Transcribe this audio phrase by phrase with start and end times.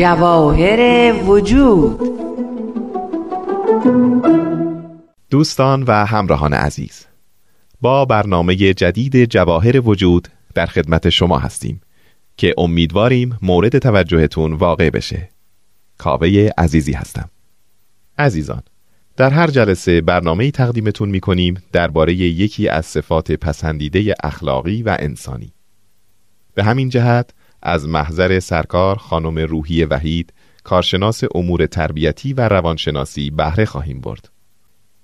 [0.00, 2.00] جواهر وجود.
[5.30, 7.06] دوستان و همراهان عزیز
[7.80, 11.80] با برنامه جدید جواهر وجود در خدمت شما هستیم
[12.36, 15.28] که امیدواریم مورد توجهتون واقع بشه.
[16.00, 17.30] کاوه عزیزی هستم.
[18.18, 18.62] عزیزان
[19.16, 25.52] در هر جلسه برنامه تقدیمتون می کنیم درباره یکی از صفات پسندیده اخلاقی و انسانی.
[26.54, 27.30] به همین جهت
[27.62, 30.32] از محضر سرکار خانم روحی وحید
[30.64, 34.28] کارشناس امور تربیتی و روانشناسی بهره خواهیم برد.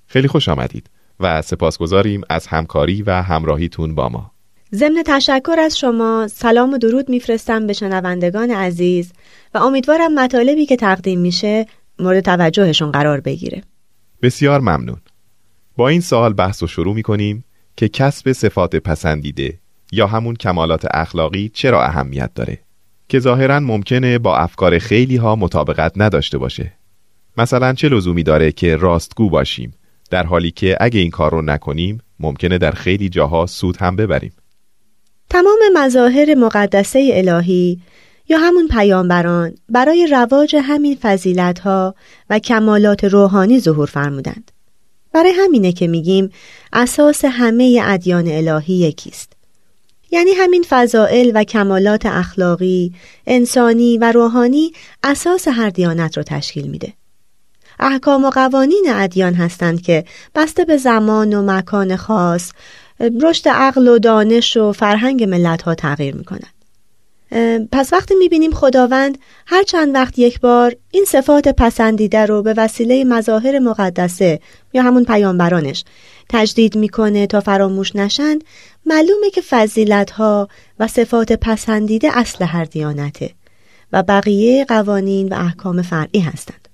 [0.06, 4.35] خیلی خوش آمدید و سپاسگزاریم از همکاری و همراهیتون با ما.
[4.74, 9.12] ضمن تشکر از شما سلام و درود میفرستم به شنوندگان عزیز
[9.54, 11.66] و امیدوارم مطالبی که تقدیم میشه
[11.98, 13.62] مورد توجهشون قرار بگیره.
[14.22, 15.00] بسیار ممنون.
[15.76, 17.44] با این سوال بحث و شروع می‌کنیم
[17.76, 19.58] که کسب صفات پسندیده
[19.92, 22.58] یا همون کمالات اخلاقی چرا اهمیت داره؟
[23.08, 26.72] که ظاهرا ممکنه با افکار خیلی ها مطابقت نداشته باشه.
[27.38, 29.74] مثلا چه لزومی داره که راستگو باشیم
[30.10, 34.32] در حالی که اگه این کار رو نکنیم ممکنه در خیلی جاها سود هم ببریم.
[35.30, 37.80] تمام مظاهر مقدسه الهی
[38.28, 41.94] یا همون پیامبران برای رواج همین فضیلت ها
[42.30, 44.50] و کمالات روحانی ظهور فرمودند.
[45.12, 46.30] برای همینه که میگیم
[46.72, 49.32] اساس همه ادیان الهی یکیست.
[50.10, 52.92] یعنی همین فضائل و کمالات اخلاقی،
[53.26, 56.92] انسانی و روحانی اساس هر دیانت رو تشکیل میده.
[57.80, 60.04] احکام و قوانین ادیان هستند که
[60.34, 62.52] بسته به زمان و مکان خاص
[63.00, 66.56] رشد عقل و دانش و فرهنگ ملت ها تغییر می‌کنند.
[67.72, 73.04] پس وقتی می‌بینیم خداوند هر چند وقت یک بار این صفات پسندیده رو به وسیله
[73.04, 74.40] مظاهر مقدسه
[74.72, 75.84] یا همون پیامبرانش
[76.28, 78.44] تجدید می‌کنه تا فراموش نشند
[78.86, 80.48] معلومه که فضیلت ها
[80.78, 83.30] و صفات پسندیده اصل هر دیانته
[83.92, 86.68] و بقیه قوانین و احکام فرعی هستند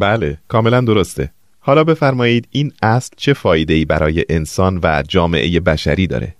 [0.00, 1.30] بله کاملا درسته
[1.66, 6.34] حالا بفرمایید این اصل چه فایده برای انسان و جامعه بشری داره؟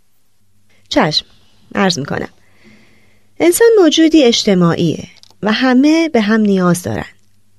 [0.88, 1.26] چشم
[1.74, 2.28] عرض می‌کنم.
[3.40, 5.04] انسان موجودی اجتماعیه
[5.42, 7.04] و همه به هم نیاز دارن.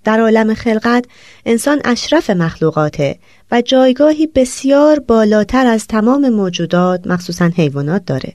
[0.04, 1.06] در عالم خلقت
[1.46, 3.20] انسان اشرف مخلوقاته
[3.52, 8.34] و جایگاهی بسیار بالاتر از تمام موجودات مخصوصا حیوانات داره.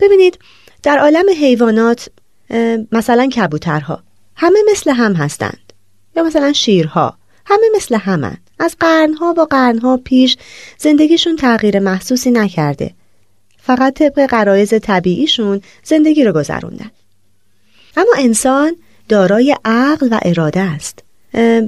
[0.00, 0.38] ببینید
[0.82, 2.08] در عالم حیوانات
[2.92, 4.02] مثلا کبوترها
[4.36, 5.72] همه مثل هم هستند
[6.16, 7.18] یا مثلا شیرها.
[7.46, 10.36] همه مثل همند از قرنها با قرنها پیش
[10.78, 12.94] زندگیشون تغییر محسوسی نکرده.
[13.58, 16.90] فقط طبق قرایز طبیعیشون زندگی رو گذروندن.
[17.96, 18.76] اما انسان
[19.08, 20.98] دارای عقل و اراده است.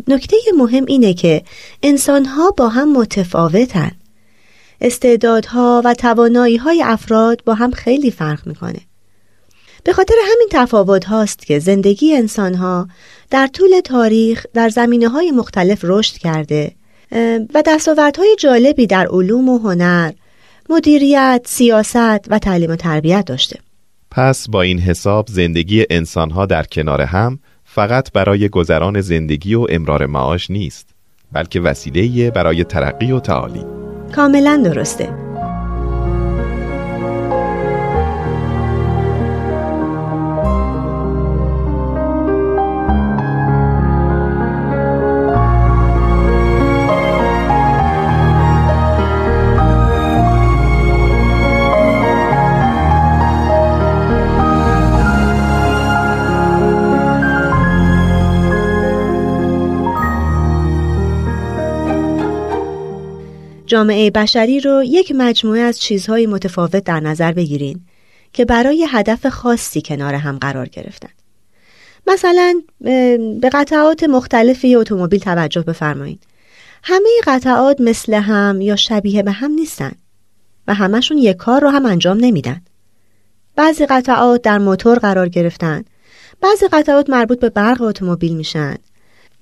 [0.08, 1.42] نکته مهم اینه که
[1.82, 3.90] انسانها با هم متفاوتن.
[4.80, 8.80] استعدادها و توانایی های افراد با هم خیلی فرق می‌کنه.
[9.84, 12.88] به خاطر همین تفاوت هاست که زندگی انسانها
[13.30, 16.72] در طول تاریخ در زمینه های مختلف رشد کرده
[17.54, 20.12] و دستاوردهای جالبی در علوم و هنر
[20.70, 23.58] مدیریت، سیاست و تعلیم و تربیت داشته.
[24.10, 30.06] پس با این حساب زندگی انسانها در کنار هم فقط برای گذران زندگی و امرار
[30.06, 30.88] معاش نیست
[31.32, 33.64] بلکه وسیله برای ترقی و تعالی.
[34.14, 35.27] کاملا درسته.
[63.68, 67.80] جامعه بشری رو یک مجموعه از چیزهای متفاوت در نظر بگیرین
[68.32, 71.08] که برای هدف خاصی کنار هم قرار گرفتن.
[72.06, 72.62] مثلا
[73.40, 76.22] به قطعات مختلفی اتومبیل توجه بفرمایید.
[76.82, 79.92] همه قطعات مثل هم یا شبیه به هم نیستن
[80.68, 82.60] و همشون یک کار رو هم انجام نمیدن.
[83.56, 85.84] بعضی قطعات در موتور قرار گرفتن،
[86.40, 88.76] بعضی قطعات مربوط به برق اتومبیل میشن،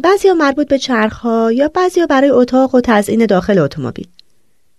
[0.01, 4.09] بعضی مربوط به چرخها یا بعضی برای اتاق و تزئین داخل اتومبیل.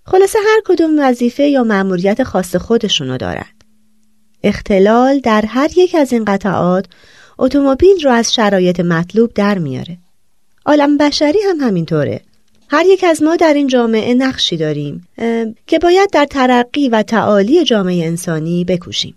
[0.06, 3.54] خلاصه هر کدوم وظیفه یا مأموریت خاص خودشونو دارد.
[4.44, 6.86] اختلال در هر یک از این قطعات
[7.40, 9.98] اتومبیل رو از شرایط مطلوب در میاره.
[10.66, 12.22] عالم بشری هم همینطوره.
[12.70, 15.08] هر یک از ما در این جامعه نقشی داریم
[15.68, 19.16] که باید در ترقی و تعالی جامعه انسانی بکوشیم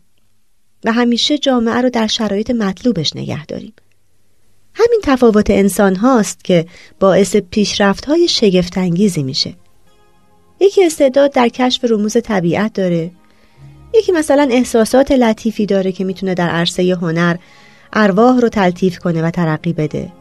[0.85, 3.73] و همیشه جامعه رو در شرایط مطلوبش نگه داریم.
[4.75, 6.67] همین تفاوت انسان هاست که
[7.00, 9.55] باعث پیشرفت های شگفتانگیزی میشه.
[10.61, 13.11] یکی استعداد در کشف رموز طبیعت داره
[13.94, 17.37] یکی مثلا احساسات لطیفی داره که می‌تونه در عرصه هنر
[17.93, 20.12] ارواح رو تلطیف کنه و ترقی بده.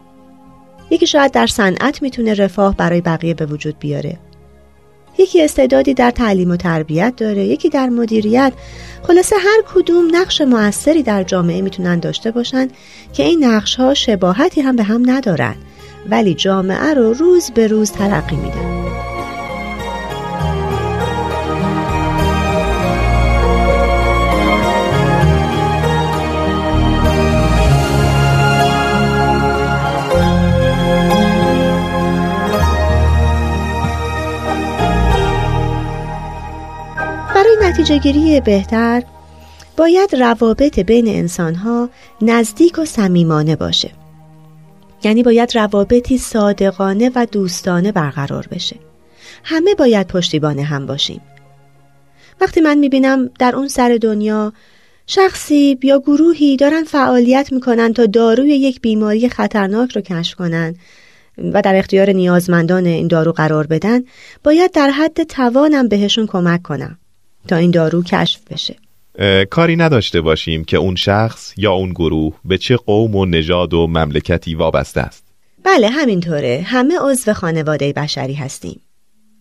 [0.91, 4.19] یکی شاید در صنعت می‌تونه رفاه برای بقیه به وجود بیاره.
[5.19, 8.53] یکی استعدادی در تعلیم و تربیت داره یکی در مدیریت.
[9.03, 12.67] خلاصه هر کدوم نقش موثری در جامعه می‌تونن داشته باشن
[13.13, 15.55] که این نقش ها شباهتی هم به هم ندارن
[16.09, 18.78] ولی جامعه رو روز به روز ترقی میدن
[37.69, 39.03] نتیجه گیری بهتر
[39.77, 41.89] باید روابط بین انسانها
[42.21, 43.91] نزدیک و صمیمانه باشه.
[45.03, 48.75] یعنی باید روابطی صادقانه و دوستانه برقرار بشه.
[49.43, 51.21] همه باید پشتیبان هم باشیم.
[52.41, 54.53] وقتی من می‌بینم در اون سر دنیا
[55.07, 60.75] شخصی یا گروهی دارن فعالیت می‌کنن تا داروی یک بیماری خطرناک رو کشف کنن
[61.53, 64.01] و در اختیار نیازمندان این دارو قرار بدن
[64.43, 66.97] باید در حد توانم بهشون کمک کنم.
[67.47, 68.75] تا این دارو کشف بشه.
[69.49, 73.87] کاری نداشته باشیم که اون شخص یا اون گروه به چه قوم و نژاد و
[73.87, 75.23] مملکتی وابسته است.
[75.63, 76.63] بله همینطوره.
[76.65, 78.81] همه عضو خانواده بشری هستیم.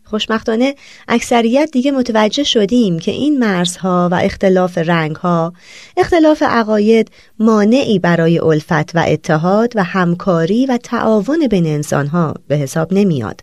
[0.05, 0.75] خوشبختانه
[1.09, 5.53] اکثریت دیگه متوجه شدیم که این مرزها و اختلاف رنگها
[5.97, 12.93] اختلاف عقاید مانعی برای الفت و اتحاد و همکاری و تعاون بین انسانها به حساب
[12.93, 13.41] نمیاد.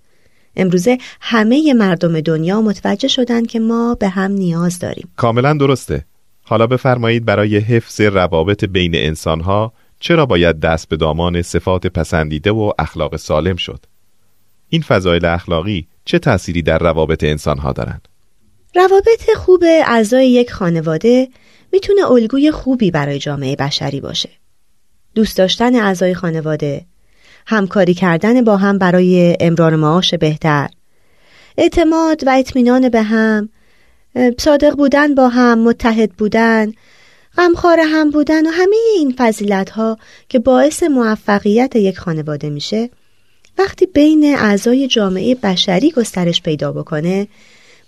[0.57, 5.09] امروزه همه مردم دنیا متوجه شدند که ما به هم نیاز داریم.
[5.15, 6.05] کاملا درسته.
[6.43, 12.71] حالا بفرمایید برای حفظ روابط بین انسانها چرا باید دست به دامان صفات پسندیده و
[12.79, 13.85] اخلاق سالم شد؟
[14.69, 18.07] این فضایل اخلاقی چه تأثیری در روابط انسانها دارند؟
[18.75, 21.27] روابط خوب اعضای یک خانواده
[21.73, 24.29] می‌تونه الگوی خوبی برای جامعه بشری باشه.
[25.15, 26.85] دوست داشتن اعضای خانواده
[27.45, 30.69] همکاری کردن با هم برای امرار معاش بهتر
[31.57, 33.49] اعتماد و اطمینان به هم
[34.37, 36.71] صادق بودن با هم متحد بودن
[37.37, 39.97] غمخوار هم بودن و همه این فضیلت ها
[40.29, 42.89] که باعث موفقیت یک خانواده میشه
[43.57, 47.27] وقتی بین اعضای جامعه بشری گسترش پیدا بکنه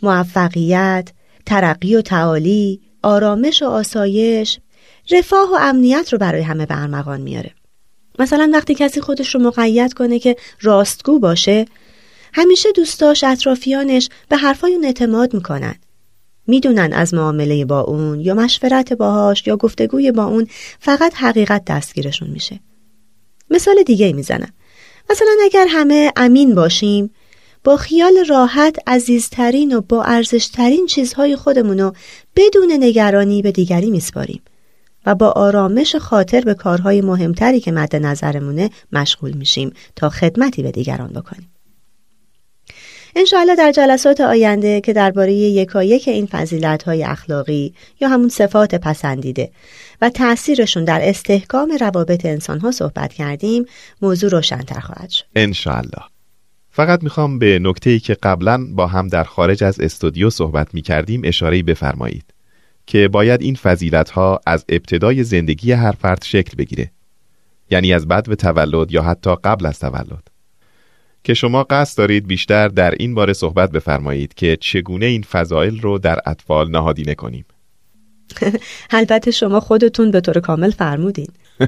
[0.04, 1.12] موفقیت،
[1.46, 4.60] ترقی و تعالی، آرامش و آسایش،
[5.12, 7.52] رفاه و امنیت رو برای همه به ارمغان میاره.
[8.20, 11.66] مثلا وقتی کسی خودش رو مقید کنه که راستگو باشه
[12.34, 15.76] همیشه دوستاش اطرافیانش به حرفای اون اعتماد می‌کنن.
[16.48, 20.48] می‌دونن از معامله با اون یا مشورت باهاش یا گفتگوی با اون
[20.80, 22.60] فقط حقیقت دستگیرشون میشه.
[23.50, 24.54] مثال دیگه می‌زنم.
[25.10, 27.12] مثلا اگر همه امین باشیم
[27.64, 31.92] با خیال راحت عزیزترین و با ارزشترین چیزهای خودمونو
[32.36, 34.42] بدون نگرانی به دیگری میسپاریم.
[35.08, 40.72] و با آرامش خاطر به کارهای مهمتری که مد نظرمونه مشغول میشیم تا خدمتی به
[40.72, 41.50] دیگران بکنیم.
[43.16, 49.52] انشاءالله در جلسات آینده که درباره یکایک این فضیلت های اخلاقی یا همون صفات پسندیده
[50.02, 53.66] و تأثیرشون در استحکام روابط انسان ها صحبت کردیم
[54.02, 55.26] موضوع روشنتر خواهد شد.
[55.36, 56.04] انشاءالله.
[56.70, 61.64] فقط می‌خوام به نکته که قبلا با هم در خارج از استودیو صحبت می‌کردیم اشاره
[61.64, 62.37] بفرمایید.
[62.88, 66.92] که باید این فضیلت ها از ابتدای زندگی هر فرد شکل بگیره.
[67.72, 70.28] یعنی از بد به تولد یا حتی قبل از تولد.
[71.24, 75.98] که شما قصد دارید بیشتر در این باره صحبت بفرمایید که چگونه این فضایل رو
[75.98, 77.46] در اطفال نهادینه کنیم.
[78.90, 81.28] البته شما خودتون به طور کامل فرمودین.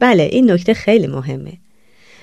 [0.00, 1.58] بله این نکته خیلی مهمه.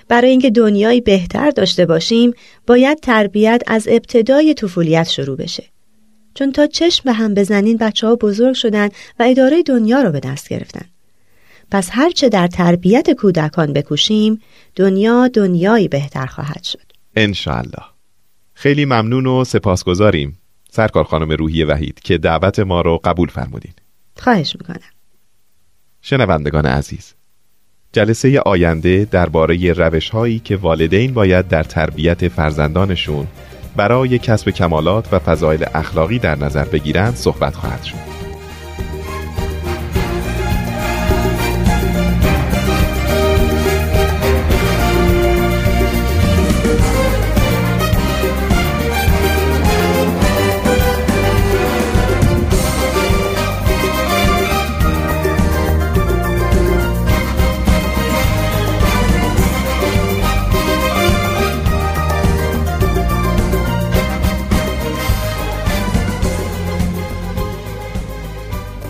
[0.07, 2.33] برای اینکه دنیایی بهتر داشته باشیم
[2.67, 5.63] باید تربیت از ابتدای طفولیت شروع بشه.
[6.35, 8.89] چون تا چشم به هم بزنین بچه ها بزرگ شدن
[9.19, 10.85] و اداره دنیا رو به دست گرفتن.
[11.71, 14.41] پس هرچه در تربیت کودکان بکوشیم
[14.75, 16.91] دنیا دنیایی بهتر خواهد شد.
[17.15, 17.83] انشالله.
[18.53, 20.37] خیلی ممنون و سپاسگزاریم
[20.71, 23.73] سرکار خانم روحی وحید که دعوت ما رو قبول فرمودین.
[24.17, 24.79] خواهش می‌کنم.
[26.01, 27.13] شنوندگان عزیز
[27.93, 33.27] جلسه آینده درباره روش هایی که والدین باید در تربیت فرزندانشون
[33.75, 38.24] برای کسب کمالات و فضایل اخلاقی در نظر بگیرند صحبت خواهد شد.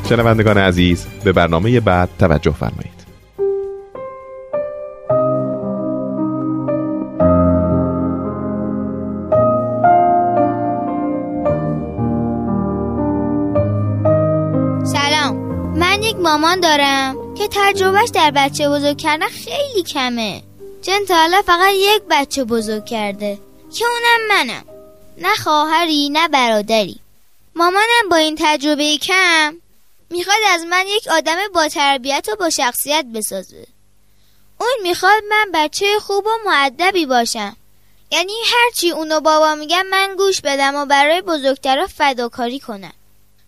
[0.09, 2.95] شنوندگان عزیز به برنامه بعد توجه فرمایید.
[16.25, 20.43] مامان دارم که تجربهش در بچه بزرگ کردن خیلی کمه.
[20.81, 23.39] چون تا حالا فقط یک بچه بزرگ کرده
[23.77, 24.63] که اونم منم.
[25.17, 26.99] نه خواهری نه برادری.
[27.55, 29.53] مامانم با این تجربه کم
[30.09, 33.67] می‌خواد از من یک آدم با تربیت و با شخصیت بسازه.
[34.59, 37.57] اون می‌خواد من بچه خوب و معدبی باشم.
[38.11, 42.93] یعنی هرچی اونو بابا میگن من گوش بدم و برای بزرگترا فداکاری کنم.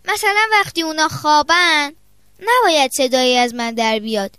[0.05, 1.93] مثلا وقتی اونا خوابن
[2.39, 4.31] نباید صدایی از من در بیاد.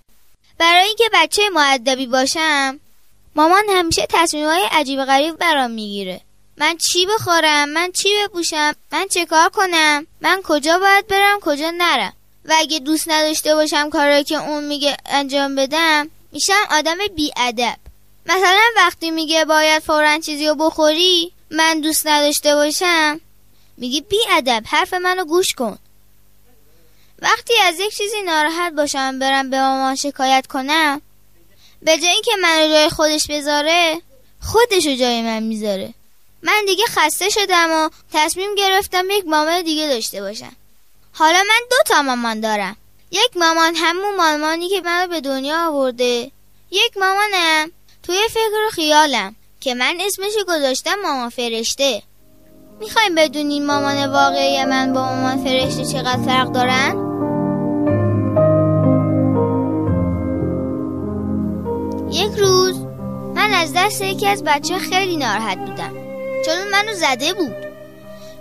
[0.59, 2.81] برای اینکه بچه معدبی باشم
[3.35, 6.21] مامان همیشه تصمیمهای عجیب غریب برام می‌گیره.
[6.61, 11.71] من چی بخورم؟ من چی بپوشم؟ من چه کار کنم؟ من کجا باید برم؟ کجا
[11.71, 12.12] نرم؟
[12.45, 17.77] و اگه دوست نداشته باشم کاری که اون میگه انجام بدم میشم آدم بیادب.
[18.27, 23.21] مثلا وقتی میگه باید فورا چیزی رو بخوری من دوست نداشته باشم
[23.77, 25.79] میگه بیادب حرف منو گوش کن.
[27.19, 31.00] وقتی از یک چیزی ناراحت باشم برم به مامان شکایت کنم
[31.83, 34.03] به جای اینکه منو جای خودش بذاره
[34.41, 35.95] خودشو جای من می‌ذاره.
[36.42, 40.52] من دیگه خسته شدم و تصمیم گرفتم یک مامان دیگه داشته باشم.
[41.12, 42.76] حالا من دو تا مامان دارم.
[43.11, 46.30] یک مامان همون مامانی که منو به دنیا آورده.
[46.71, 47.71] یک مامانم
[48.02, 52.02] توی فکر و خیالم که من اسمشو گذاشتم مامان فرشته.
[52.80, 57.04] می‌خوایم بدونین مامان واقعی من با مامان فرشته چقدر فرق دارن؟
[62.12, 62.76] یک روز
[63.35, 66.08] من از دست یکی از بچه خیلی ناراحت بودم.
[66.47, 67.57] چون منو زده بود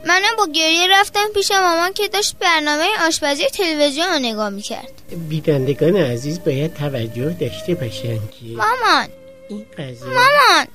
[0.06, 4.92] منم با گریه رفتم پیش مامان که داشت برنامه آشپزی تلویزیون رو نگاه می‌کرد
[5.30, 9.08] بینندگان عزیز باید توجه داشته باشن که مامان
[9.50, 10.68] این غذا مامان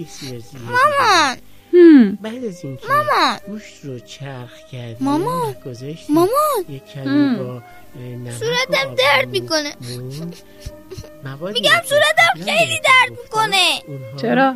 [0.00, 1.38] بسیار مامان.
[2.22, 3.38] بعد از اینکه مامان.
[3.46, 5.50] گوشت رو چرخ کردیم مامان.
[5.50, 6.30] و گذاشتیم مامان.
[6.68, 7.36] یک کمی.
[7.36, 7.62] با
[8.38, 9.72] صورتم درد می‌کنه.
[11.54, 13.82] میگم صورتم خیلی درد می‌کنه.
[14.22, 14.54] چرا؟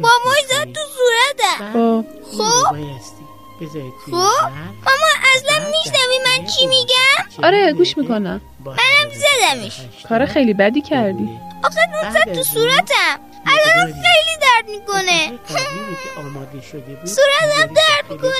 [0.00, 0.72] با موی زد.
[0.72, 2.04] تو صورتم بعد خب.
[2.38, 2.66] خب.
[2.68, 3.66] خب.
[3.72, 4.08] ظرف.
[4.08, 8.40] مامان اصلا میشنوی من چی میگم؟ آره گوش می‌کنم.
[8.64, 8.78] منم
[9.12, 9.80] زدمش.
[10.08, 11.40] کار خیلی بدی کردی.
[11.64, 13.20] آخه نون زد تو صورتم.
[13.46, 15.32] الان خیلی درد می‌کنه.
[17.16, 18.30] صورتم درد می‌کنه.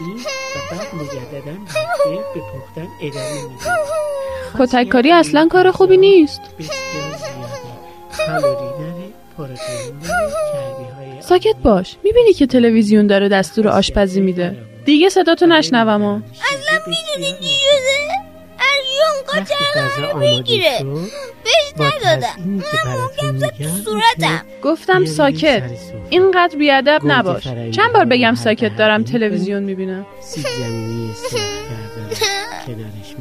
[0.00, 3.64] این و بعد مجددا بخیر به پختن ادامه میده.
[4.58, 6.40] کتککاری اصلا کار خوبی نیست.
[8.16, 8.85] کالری
[11.20, 11.96] ساکت باش.
[12.04, 14.56] می‌بینی که تلویزیون داره دستور آشپزی میده.
[14.84, 17.98] دیگه صداتو نشنوم و اصلا می‌دونی چی شده؟
[18.58, 20.84] ارژیا اونقدر چرخ بگیره
[21.44, 22.62] بهش ندادم.
[23.22, 24.42] من زد تو صورتم.
[24.62, 25.62] گفتم ساکت.
[26.10, 27.42] اینقدر بیادب نباش.
[27.70, 30.06] چند بار بگم ساکت دارم تلویزیون می‌بینم.
[32.66, 33.16] کنارش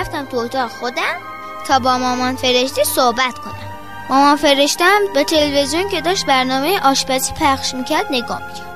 [0.00, 1.16] رفتم تو اتاق خودم
[1.66, 3.54] تا با مامان فرشته صحبت کنم
[4.10, 8.68] مامان فرشتم به تلویزیون که داشت برنامه آشپزی پخش می‌کرد نگاه می‌کرد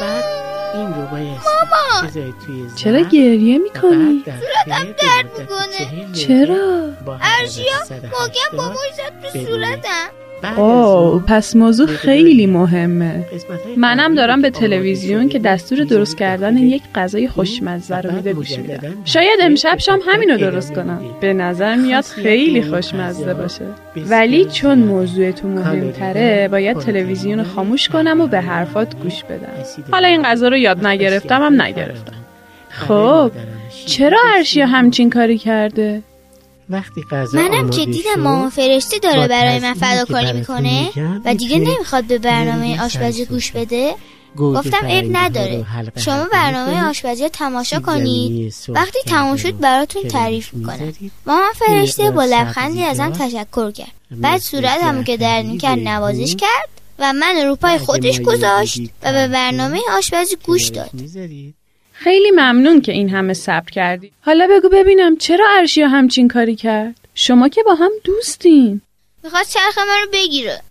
[0.00, 0.24] بعد
[0.74, 1.06] این رو
[2.46, 4.24] توی ظرف چرا گریه می‌کنی؟
[4.66, 6.12] بعد در خیر به مدت می‌کنه.
[6.12, 10.08] چرا؟ 180 محکم با موی زد تو صورتم
[10.44, 13.24] اوه اون پس موضوع خیلی مهمه.
[13.76, 18.88] منم دارم به تلویزیون که دستور درست کردن یک غذای خوشمزه رو میده میدم در
[19.04, 21.00] شاید امشب شام همینو درست کنم.
[21.20, 23.64] به نظر میاد خیلی خوشمزه باشه.
[23.96, 24.78] ولی چون.
[24.90, 29.52] موضوع تو مهمتره باید تلویزیون رو خاموش کنم و به حرفات گوش بدم.
[29.90, 32.12] حالا این غذا رو یاد نگرفتم هم نگرفتم.
[32.68, 33.30] خب
[33.86, 36.02] چرا ارشیا همچین کاری کرده؟
[36.70, 40.90] وقتی غذا منم که دیدم مامان فرشته داره برای من فداکاری می‌کنه
[41.24, 43.52] و دیگه نمی‌خواد به برنامه آشپزی گوش.
[43.52, 43.94] بده.
[44.36, 45.66] گفتم عیب نداره.
[45.96, 46.88] شما برنامه.
[46.88, 50.92] آشپزی رو تماشا کنید وقتی تموم شد براتون تعریف می‌کنم.
[51.26, 53.92] مامان فرشته با لبخندی ازم تشکر کرد.
[54.10, 58.80] بعد مثل صورتمو که می‌کرد لیمو، نوازش کرد و من رو پای بعد خودش گذاشت
[59.02, 60.90] و به برنامه آشپزی گوش داد.
[62.02, 64.12] خیلی ممنون که این همه صبر کردی.
[64.20, 68.80] حالا بگو ببینم چرا ارشیا همچین کاری کرد؟ شما که با هم دوستین.
[69.24, 70.62] می‌خواست چرخ من رو بگیره.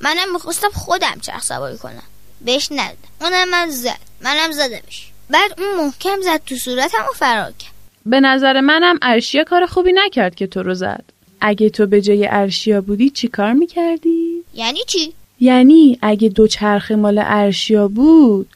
[0.00, 2.02] منم می‌خواستم خودم چرخ سواری کنم.
[2.40, 3.98] بهش ندادم اونم من زد.
[4.20, 5.10] منم زدمش.
[5.30, 7.72] بعد اون محکم زد تو صورتم و فرار کرد.
[8.06, 11.04] به نظر منم ارشیا کار خوبی نکرد که تو رو زد.
[11.40, 16.90] اگه تو به جای ارشیا بودی چی کار می‌کردی؟ یعنی چی؟ یعنی اگه دو چرخ
[16.90, 18.48] مال ارشیا بود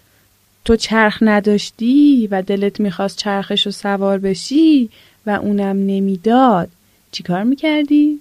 [0.64, 4.90] تو چرخ نداشتی و دلت می‌خواست چرخش رو سوار بشی
[5.26, 6.68] و اونم نمی‌داد.
[7.12, 8.20] چیکار می‌کردی؟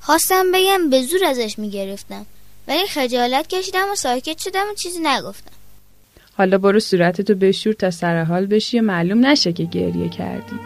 [0.00, 2.26] خواستم بگم به زور ازش می‌گرفتم
[2.68, 5.52] ولی خجالت کشیدم و ساکت شدم و چیزی نگفتم.
[6.38, 10.56] حالا برو صورتتو بشور تا سر حال بشی و معلوم نشه که گریه کردی.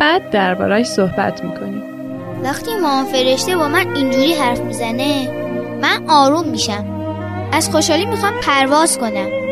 [0.00, 1.82] بعد دربارهش صحبت می‌کنی
[2.42, 5.30] وقتی مامان فرشته با من اینجوری حرف می‌زنه
[5.82, 6.84] من آروم میشم.
[7.52, 9.47] از خوشحالی می‌خوام پرواز کنم.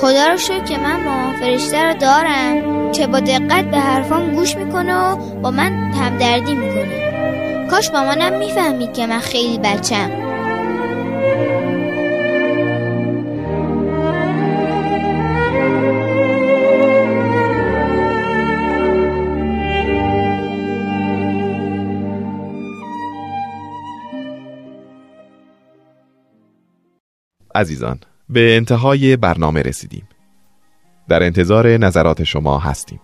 [0.00, 4.56] خدا رو شکر که من مامان فرشته رو دارم که با دقت به حرفام گوش
[4.56, 7.68] می‌کنه و با من همدردی می‌کنه.
[7.70, 10.10] کاش مامانم می‌فهمید که من خیلی بچم.
[27.54, 30.08] عزیزان به انتهای برنامه رسیدیم.
[31.08, 33.00] در انتظار نظرات شما هستیم.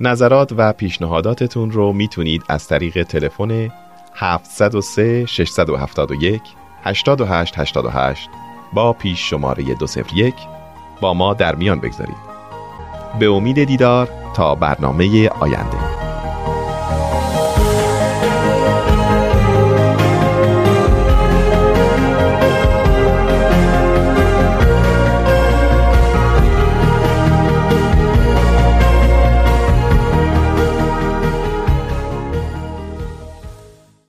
[0.00, 3.72] نظرات و پیشنهاداتتون رو می‌تونید از طریق تلفن
[4.14, 6.42] 703 671
[6.84, 8.28] 8888
[8.72, 10.34] با پیش شماره 201
[11.00, 12.34] با ما در میان بگذارید.
[13.18, 15.93] به امید دیدار تا برنامه آینده.